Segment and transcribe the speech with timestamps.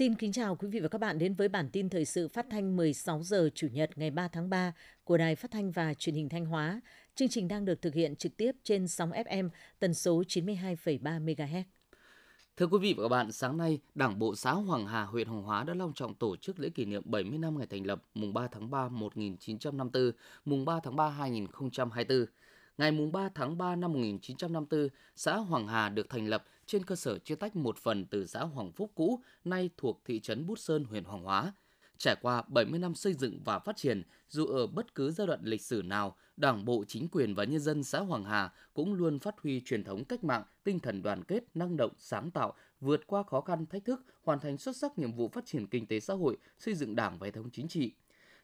[0.00, 2.46] Xin kính chào quý vị và các bạn đến với bản tin thời sự phát
[2.50, 4.72] thanh 16 giờ Chủ nhật ngày 3 tháng 3
[5.04, 6.80] của Đài Phát thanh và Truyền hình Thanh Hóa.
[7.14, 9.48] Chương trình đang được thực hiện trực tiếp trên sóng FM
[9.78, 11.62] tần số 92,3 MHz.
[12.56, 15.42] Thưa quý vị và các bạn, sáng nay, Đảng bộ xã Hoàng Hà, huyện Hoàng
[15.42, 18.34] Hóa đã long trọng tổ chức lễ kỷ niệm 70 năm ngày thành lập, mùng
[18.34, 20.12] 3 tháng 3 1954,
[20.44, 22.26] mùng 3 tháng 3 2024.
[22.80, 27.18] Ngày 3 tháng 3 năm 1954, xã Hoàng Hà được thành lập trên cơ sở
[27.18, 30.84] chia tách một phần từ xã Hoàng Phúc cũ, nay thuộc thị trấn Bút Sơn,
[30.84, 31.52] huyện Hoàng Hóa.
[31.98, 35.40] Trải qua 70 năm xây dựng và phát triển, dù ở bất cứ giai đoạn
[35.42, 39.18] lịch sử nào, Đảng bộ, chính quyền và nhân dân xã Hoàng Hà cũng luôn
[39.18, 43.06] phát huy truyền thống cách mạng, tinh thần đoàn kết, năng động, sáng tạo, vượt
[43.06, 46.00] qua khó khăn, thách thức, hoàn thành xuất sắc nhiệm vụ phát triển kinh tế
[46.00, 47.92] xã hội, xây dựng Đảng và hệ thống chính trị.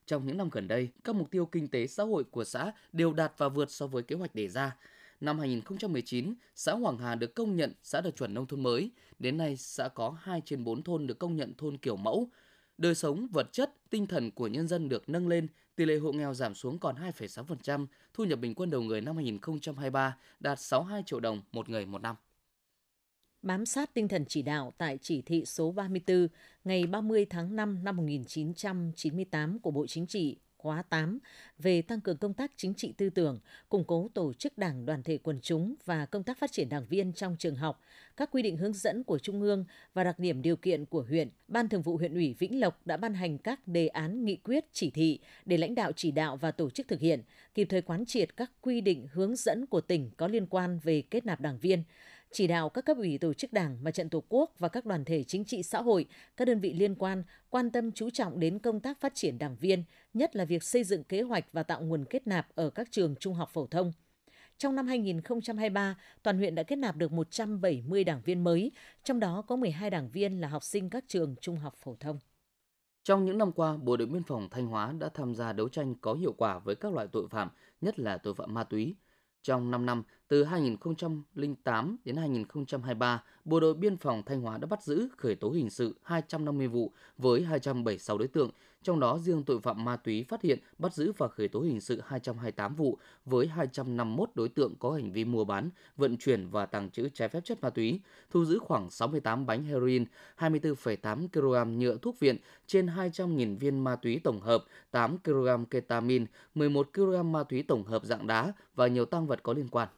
[0.07, 3.13] Trong những năm gần đây, các mục tiêu kinh tế xã hội của xã đều
[3.13, 4.77] đạt và vượt so với kế hoạch đề ra.
[5.21, 8.91] Năm 2019, xã Hoàng Hà được công nhận xã đạt chuẩn nông thôn mới.
[9.19, 12.29] Đến nay, xã có 2 trên 4 thôn được công nhận thôn kiểu mẫu.
[12.79, 16.13] Đời sống, vật chất, tinh thần của nhân dân được nâng lên, tỷ lệ hộ
[16.13, 21.03] nghèo giảm xuống còn 2,6%, thu nhập bình quân đầu người năm 2023 đạt 62
[21.07, 22.17] triệu đồng một người một năm
[23.47, 26.29] bám sát tinh thần chỉ đạo tại chỉ thị số 34
[26.65, 31.19] ngày 30 tháng 5 năm 1998 của Bộ Chính trị khóa 8
[31.59, 35.03] về tăng cường công tác chính trị tư tưởng, củng cố tổ chức đảng đoàn
[35.03, 37.83] thể quần chúng và công tác phát triển đảng viên trong trường học,
[38.17, 41.29] các quy định hướng dẫn của Trung ương và đặc điểm điều kiện của huyện,
[41.49, 44.65] Ban Thường vụ huyện ủy Vĩnh Lộc đã ban hành các đề án nghị quyết
[44.73, 47.23] chỉ thị để lãnh đạo chỉ đạo và tổ chức thực hiện,
[47.55, 51.03] kịp thời quán triệt các quy định hướng dẫn của tỉnh có liên quan về
[51.03, 51.83] kết nạp đảng viên,
[52.33, 55.05] chỉ đạo các cấp ủy tổ chức đảng, mặt trận tổ quốc và các đoàn
[55.05, 58.59] thể chính trị xã hội, các đơn vị liên quan quan tâm chú trọng đến
[58.59, 61.81] công tác phát triển đảng viên, nhất là việc xây dựng kế hoạch và tạo
[61.83, 63.93] nguồn kết nạp ở các trường trung học phổ thông.
[64.59, 68.73] Trong năm 2023, toàn huyện đã kết nạp được 170 đảng viên mới,
[69.05, 72.19] trong đó có 12 đảng viên là học sinh các trường trung học phổ thông.
[73.05, 75.95] Trong những năm qua, Bộ đội Biên phòng Thanh Hóa đã tham gia đấu tranh
[76.01, 77.49] có hiệu quả với các loại tội phạm,
[77.81, 78.97] nhất là tội phạm ma túy.
[79.43, 84.83] Trong 5 năm, từ 2008 đến 2023, Bộ đội Biên phòng Thanh Hóa đã bắt
[84.83, 88.51] giữ, khởi tố hình sự 250 vụ với 276 đối tượng,
[88.87, 91.81] trong đó riêng tội phạm ma túy phát hiện, bắt giữ và khởi tố hình
[91.81, 96.67] sự 228 vụ với 251 đối tượng có hành vi mua bán, vận chuyển và
[96.67, 100.05] tàng trữ trái phép chất ma túy, thu giữ khoảng 68 bánh heroin,
[100.39, 102.37] 24,8 kg nhựa thuốc viện,
[102.67, 107.85] trên 200.000 viên ma túy tổng hợp, 8 kg ketamin, 11 kg ma túy tổng
[107.85, 109.89] hợp dạng đá và nhiều tăng vật có liên quan.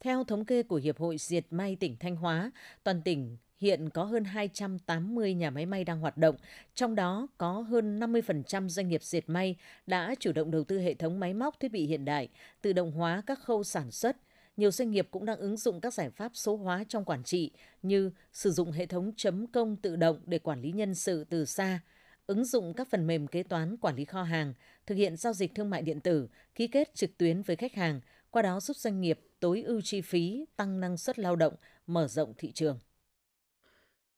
[0.00, 2.50] Theo thống kê của Hiệp hội Diệt may tỉnh Thanh Hóa,
[2.84, 6.36] toàn tỉnh hiện có hơn 280 nhà máy may đang hoạt động,
[6.74, 9.56] trong đó có hơn 50% doanh nghiệp dệt may
[9.86, 12.28] đã chủ động đầu tư hệ thống máy móc thiết bị hiện đại,
[12.62, 14.16] tự động hóa các khâu sản xuất.
[14.56, 17.50] Nhiều doanh nghiệp cũng đang ứng dụng các giải pháp số hóa trong quản trị
[17.82, 21.44] như sử dụng hệ thống chấm công tự động để quản lý nhân sự từ
[21.44, 21.80] xa,
[22.26, 24.54] ứng dụng các phần mềm kế toán quản lý kho hàng,
[24.86, 28.00] thực hiện giao dịch thương mại điện tử, ký kết trực tuyến với khách hàng,
[28.30, 31.54] qua đó giúp doanh nghiệp tối ưu chi phí, tăng năng suất lao động,
[31.86, 32.78] mở rộng thị trường.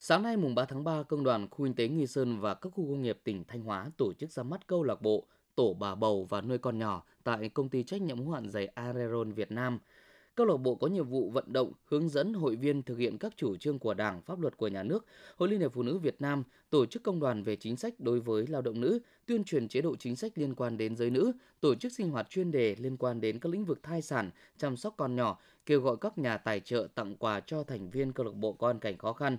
[0.01, 2.73] Sáng nay mùng 3 tháng 3, Công đoàn Khu Kinh tế Nghi Sơn và các
[2.75, 5.95] khu công nghiệp tỉnh Thanh Hóa tổ chức ra mắt câu lạc bộ Tổ bà
[5.95, 9.51] bầu và nuôi con nhỏ tại công ty trách nhiệm hữu hạn giày Areron Việt
[9.51, 9.79] Nam–
[10.39, 13.33] Câu lạc bộ có nhiệm vụ vận động, hướng dẫn hội viên thực hiện các
[13.37, 15.07] chủ trương của Đảng, pháp luật của nhà nước.
[15.37, 18.21] Hội Liên hiệp Phụ nữ Việt Nam tổ chức công đoàn về chính sách đối
[18.21, 21.33] với lao động nữ, tuyên truyền chế độ chính sách liên quan đến giới nữ,
[21.61, 24.77] tổ chức sinh hoạt chuyên đề liên quan đến các lĩnh vực thai sản, chăm
[24.77, 28.27] sóc con nhỏ, kêu gọi các nhà tài trợ tặng quà cho thành viên câu
[28.27, 29.39] lạc bộ con cảnh khó khăn.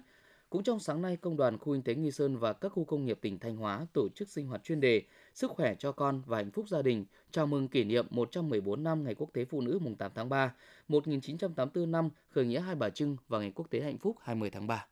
[0.50, 3.06] Cũng trong sáng nay, Công đoàn Khu Kinh tế Nghi Sơn và các khu công
[3.06, 5.02] nghiệp tỉnh Thanh Hóa tổ chức sinh hoạt chuyên đề
[5.34, 9.04] Sức khỏe cho con và hạnh phúc gia đình chào mừng kỷ niệm 114 năm
[9.04, 10.54] Ngày Quốc tế Phụ nữ mùng 8 tháng 3,
[10.88, 14.68] 1984 năm khởi nghĩa Hai Bà Trưng và Ngày Quốc tế Hạnh phúc 20 tháng
[14.68, 14.86] 3.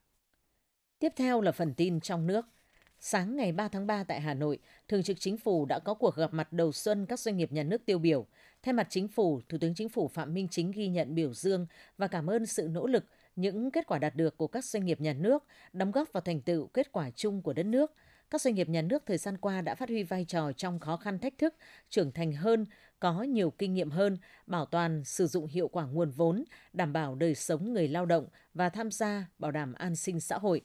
[0.98, 2.46] Tiếp theo là phần tin trong nước.
[3.00, 4.58] Sáng ngày 3 tháng 3 tại Hà Nội,
[4.88, 7.62] Thường trực Chính phủ đã có cuộc gặp mặt đầu xuân các doanh nghiệp nhà
[7.62, 8.26] nước tiêu biểu.
[8.62, 11.66] Thay mặt Chính phủ, Thủ tướng Chính phủ Phạm Minh Chính ghi nhận biểu dương
[11.98, 13.04] và cảm ơn sự nỗ lực,
[13.38, 16.40] những kết quả đạt được của các doanh nghiệp nhà nước, đóng góp vào thành
[16.40, 17.92] tựu kết quả chung của đất nước–
[18.30, 20.96] các doanh nghiệp nhà nước thời gian qua đã phát huy vai trò trong khó
[20.96, 21.54] khăn thách thức,
[21.90, 22.66] trưởng thành hơn,
[23.00, 27.14] có nhiều kinh nghiệm hơn, bảo toàn sử dụng hiệu quả nguồn vốn, đảm bảo
[27.14, 30.60] đời sống người lao động và tham gia bảo đảm an sinh xã hội.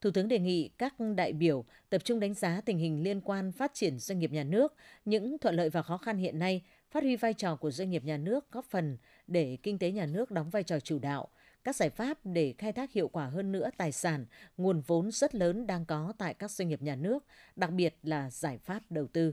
[0.00, 3.52] Thủ tướng đề nghị các đại biểu tập trung đánh giá tình hình liên quan
[3.52, 4.74] phát triển doanh nghiệp nhà nước,
[5.04, 8.04] những thuận lợi và khó khăn hiện nay, phát huy vai trò của doanh nghiệp
[8.04, 11.28] nhà nước góp phần để kinh tế nhà nước đóng vai trò chủ đạo,
[11.66, 14.26] các giải pháp để khai thác hiệu quả hơn nữa tài sản,
[14.56, 17.24] nguồn vốn rất lớn đang có tại các doanh nghiệp nhà nước,
[17.56, 19.32] đặc biệt là giải pháp đầu tư.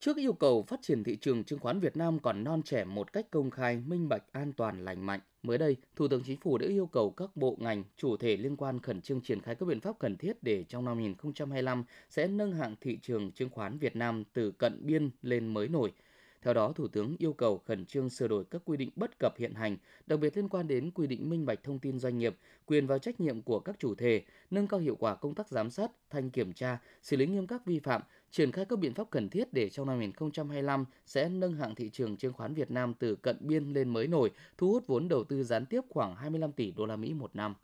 [0.00, 3.12] Trước yêu cầu phát triển thị trường chứng khoán Việt Nam còn non trẻ một
[3.12, 6.58] cách công khai, minh bạch, an toàn, lành mạnh, mới đây, Thủ tướng Chính phủ
[6.58, 9.66] đã yêu cầu các bộ ngành, chủ thể liên quan khẩn trương triển khai các
[9.66, 13.78] biện pháp cần thiết để trong năm 2025 sẽ nâng hạng thị trường chứng khoán
[13.78, 15.92] Việt Nam từ cận biên lên mới nổi–
[16.42, 19.34] theo đó, Thủ tướng yêu cầu khẩn trương sửa đổi các quy định bất cập
[19.38, 19.76] hiện hành,
[20.06, 22.98] đặc biệt liên quan đến quy định minh bạch thông tin doanh nghiệp, quyền và
[22.98, 26.30] trách nhiệm của các chủ thể, nâng cao hiệu quả công tác giám sát, thanh
[26.30, 29.52] kiểm tra, xử lý nghiêm các vi phạm, triển khai các biện pháp cần thiết
[29.52, 33.36] để trong năm 2025 sẽ nâng hạng thị trường chứng khoán Việt Nam từ cận
[33.40, 36.86] biên lên mới nổi, thu hút vốn đầu tư gián tiếp khoảng 25 tỷ đô
[36.86, 37.54] la Mỹ một năm.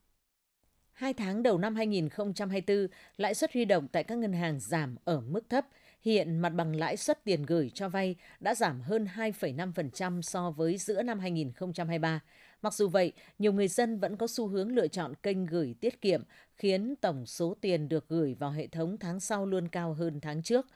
[0.96, 5.20] Hai tháng đầu năm 2024, lãi suất huy động tại các ngân hàng giảm ở
[5.20, 5.66] mức thấp–
[6.06, 10.78] Hiện mặt bằng lãi suất tiền gửi cho vay đã giảm hơn 2,5% so với
[10.78, 12.20] giữa năm 2023.
[12.62, 16.00] Mặc dù vậy, nhiều người dân vẫn có xu hướng lựa chọn kênh gửi tiết
[16.00, 16.22] kiệm,
[16.56, 20.42] khiến tổng số tiền được gửi vào hệ thống tháng sau luôn cao hơn tháng
[20.42, 20.66] trước.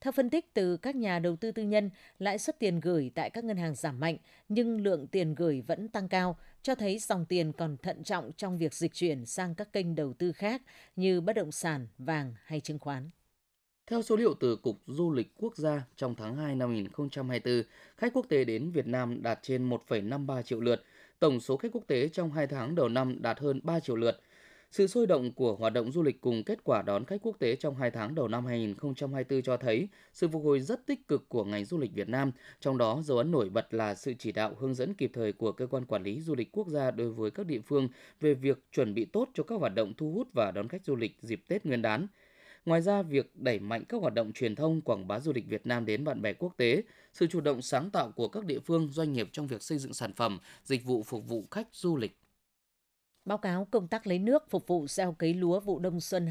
[0.00, 3.30] Theo phân tích từ các nhà đầu tư tư nhân, lãi suất tiền gửi tại
[3.30, 4.16] các ngân hàng giảm mạnh,
[4.48, 8.58] nhưng lượng tiền gửi vẫn tăng cao, cho thấy dòng tiền còn thận trọng trong
[8.58, 10.62] việc dịch chuyển sang các kênh đầu tư khác
[10.96, 13.10] như bất động sản, vàng hay chứng khoán.
[13.86, 17.62] Theo số liệu từ Cục Du lịch Quốc gia, trong tháng 2 năm 2024,
[17.96, 20.84] khách quốc tế đến Việt Nam đạt trên 1,53 triệu lượt.
[21.18, 24.20] Tổng số khách quốc tế trong 2 tháng đầu năm đạt hơn 3 triệu lượt.
[24.70, 27.56] Sự sôi động của hoạt động du lịch cùng kết quả đón khách quốc tế
[27.56, 31.44] trong 2 tháng đầu năm 2024 cho thấy sự phục hồi rất tích cực của
[31.44, 34.54] ngành du lịch Việt Nam, trong đó dấu ấn nổi bật là sự chỉ đạo
[34.58, 37.30] hướng dẫn kịp thời của cơ quan quản lý du lịch quốc gia đối với
[37.30, 37.88] các địa phương
[38.20, 40.96] về việc chuẩn bị tốt cho các hoạt động thu hút và đón khách du
[40.96, 42.06] lịch dịp Tết Nguyên đán.
[42.66, 45.66] Ngoài ra, việc đẩy mạnh các hoạt động truyền thông quảng bá du lịch Việt
[45.66, 46.82] Nam đến bạn bè quốc tế,
[47.12, 49.94] sự chủ động sáng tạo của các địa phương, doanh nghiệp trong việc xây dựng
[49.94, 52.19] sản phẩm, dịch vụ phục vụ khách du lịch.
[53.24, 56.28] Báo cáo công tác lấy nước phục vụ gieo cấy lúa vụ đông xuân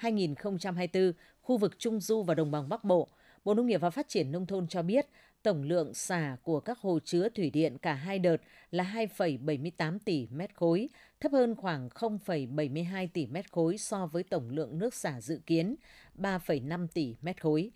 [0.00, 3.08] 2023-2024 khu vực Trung Du và Đồng bằng Bắc Bộ,
[3.44, 5.06] Bộ Nông nghiệp và Phát triển Nông thôn cho biết
[5.42, 8.36] tổng lượng xả của các hồ chứa thủy điện cả hai đợt
[8.70, 10.88] là 2,78 tỷ mét khối,
[11.20, 15.74] thấp hơn khoảng 0,72 tỷ mét khối so với tổng lượng nước xả dự kiến
[16.18, 17.70] 3,5 tỷ mét khối.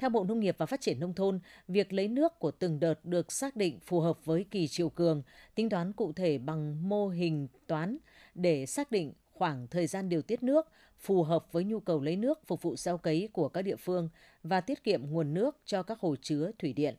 [0.00, 3.04] Theo Bộ Nông nghiệp và Phát triển Nông thôn, việc lấy nước của từng đợt
[3.04, 5.22] được xác định phù hợp với kỳ chiều cường,
[5.54, 7.98] tính toán cụ thể bằng mô hình toán
[8.34, 10.66] để xác định khoảng thời gian điều tiết nước
[10.98, 14.08] phù hợp với nhu cầu lấy nước phục vụ gieo cấy của các địa phương
[14.42, 16.94] và tiết kiệm nguồn nước cho các hồ chứa thủy điện.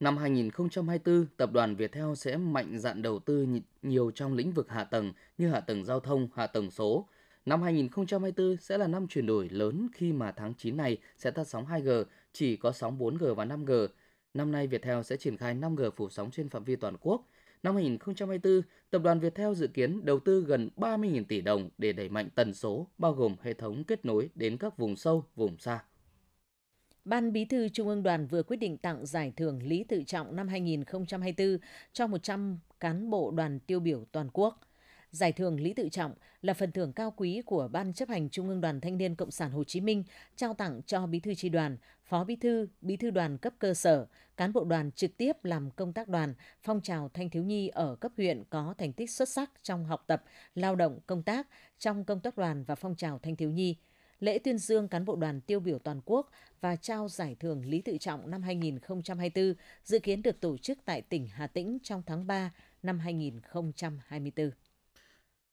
[0.00, 3.46] Năm 2024, tập đoàn Viettel sẽ mạnh dạn đầu tư
[3.82, 7.08] nhiều trong lĩnh vực hạ tầng như hạ tầng giao thông, hạ tầng số.
[7.46, 11.44] Năm 2024 sẽ là năm chuyển đổi lớn khi mà tháng 9 này sẽ tắt
[11.44, 13.88] sóng 2G, chỉ có sóng 4G và 5G.
[14.34, 17.28] Năm nay Viettel sẽ triển khai 5G phủ sóng trên phạm vi toàn quốc.
[17.62, 22.08] Năm 2024, tập đoàn Viettel dự kiến đầu tư gần 30.000 tỷ đồng để đẩy
[22.08, 25.84] mạnh tần số, bao gồm hệ thống kết nối đến các vùng sâu, vùng xa.
[27.04, 30.36] Ban Bí thư Trung ương Đoàn vừa quyết định tặng giải thưởng Lý Tự Trọng
[30.36, 31.58] năm 2024
[31.92, 34.60] cho 100 cán bộ đoàn tiêu biểu toàn quốc.
[35.14, 38.48] Giải thưởng Lý Tự Trọng là phần thưởng cao quý của Ban chấp hành Trung
[38.48, 40.04] ương Đoàn Thanh niên Cộng sản Hồ Chí Minh
[40.36, 43.74] trao tặng cho Bí thư tri đoàn, Phó Bí thư, Bí thư đoàn cấp cơ
[43.74, 44.06] sở,
[44.36, 47.96] cán bộ đoàn trực tiếp làm công tác đoàn, phong trào thanh thiếu nhi ở
[47.96, 50.24] cấp huyện có thành tích xuất sắc trong học tập,
[50.54, 51.46] lao động, công tác,
[51.78, 53.76] trong công tác đoàn và phong trào thanh thiếu nhi–
[54.20, 56.30] lễ tuyên dương cán bộ đoàn tiêu biểu toàn quốc
[56.60, 59.54] và trao giải thưởng Lý Tự Trọng năm 2024
[59.84, 62.50] dự kiến được tổ chức tại tỉnh Hà Tĩnh trong tháng 3
[62.82, 64.50] năm 2024.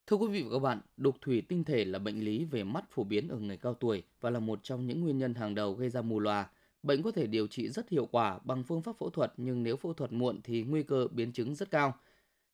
[0.08, 2.86] Thưa quý vị và các bạn, đục thủy tinh thể là bệnh lý về mắt
[2.92, 5.74] phổ biến ở người cao tuổi và là một trong những nguyên nhân hàng đầu
[5.74, 6.50] gây ra mù lòa.
[6.84, 9.76] Bệnh có thể điều trị rất hiệu quả bằng phương pháp phẫu thuật nhưng nếu
[9.78, 11.98] phẫu thuật muộn thì nguy cơ biến chứng rất cao.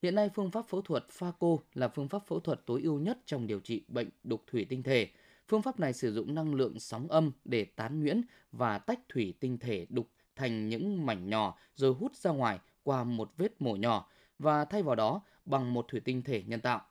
[0.01, 3.20] Hiện nay phương pháp phẫu thuật phaco là phương pháp phẫu thuật tối ưu nhất
[3.25, 5.08] trong điều trị bệnh đục thủy tinh thể–
[5.48, 9.34] Phương pháp này sử dụng năng lượng sóng âm để tán nhuyễn và tách thủy
[9.39, 13.75] tinh thể đục thành những mảnh nhỏ rồi hút ra ngoài qua một vết mổ
[13.75, 16.82] nhỏ và thay vào đó bằng một thủy tinh thể nhân tạo.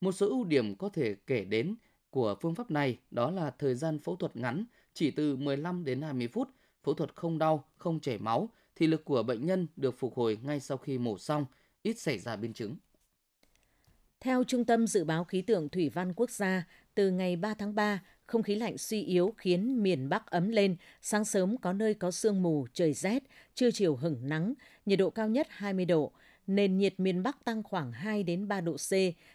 [0.00, 1.74] Một số ưu điểm có thể kể đến
[2.10, 6.02] của phương pháp này đó là thời gian phẫu thuật ngắn, chỉ từ 15 đến
[6.02, 6.48] 20 phút,
[6.82, 10.38] phẫu thuật không đau, không chảy máu, thị lực của bệnh nhân được phục hồi
[10.42, 11.46] ngay sau khi mổ xong,
[11.82, 12.76] ít xảy ra biến chứng.
[14.20, 17.74] Theo Trung tâm Dự báo Khí tượng Thủy văn Quốc gia, từ ngày 3 tháng
[17.74, 21.94] 3, không khí lạnh suy yếu khiến miền Bắc ấm lên, sáng sớm có nơi
[21.94, 23.22] có sương mù, trời rét,
[23.54, 24.54] trưa chiều hửng nắng,
[24.86, 26.12] nhiệt độ cao nhất 20 độ.
[26.46, 28.92] Nền nhiệt miền Bắc tăng khoảng 2 đến 3 độ C,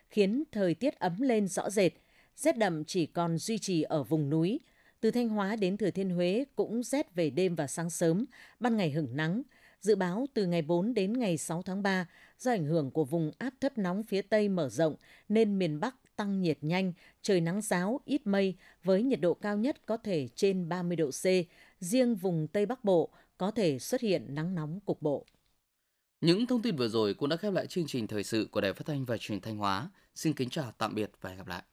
[0.09, 1.93] khiến thời tiết ấm lên rõ rệt.
[2.35, 4.59] Rét đậm chỉ còn duy trì ở vùng núi.
[4.99, 8.25] Từ Thanh Hóa đến Thừa Thiên Huế cũng rét về đêm và sáng sớm,
[8.59, 9.41] ban ngày hửng nắng.
[9.81, 12.07] Dự báo từ ngày 4 đến ngày 6 tháng 3,
[12.39, 14.95] do ảnh hưởng của vùng áp thấp nóng phía Tây mở rộng
[15.29, 19.57] nên miền Bắc tăng nhiệt nhanh, trời nắng giáo, ít mây với nhiệt độ cao
[19.57, 21.25] nhất có thể trên 30 độ C.
[21.79, 25.25] Riêng vùng Tây Bắc Bộ có thể xuất hiện nắng nóng cục bộ.
[26.21, 28.73] Những thông tin vừa rồi cũng đã khép lại chương trình thời sự của Đài
[28.73, 29.89] Phát thanh và Truyền thanh Hóa.
[30.15, 31.63] Xin kính chào, tạm biệt và hẹn gặp lại.